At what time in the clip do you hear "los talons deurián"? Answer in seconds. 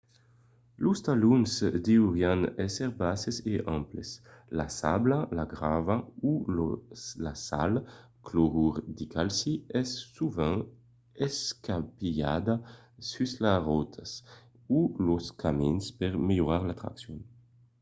0.83-2.41